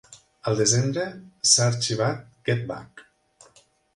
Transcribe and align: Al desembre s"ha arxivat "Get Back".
Al 0.51 0.55
desembre 0.59 1.03
s"ha 1.49 1.67
arxivat 1.73 2.23
"Get 2.49 2.67
Back". 2.73 3.07